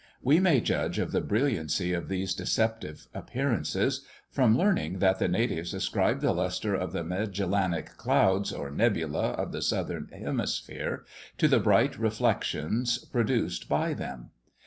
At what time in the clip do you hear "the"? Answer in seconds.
1.11-1.21, 5.19-5.27, 6.21-6.33, 6.91-7.03, 9.51-9.61, 11.47-11.59